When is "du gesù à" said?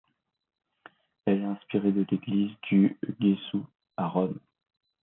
2.71-4.07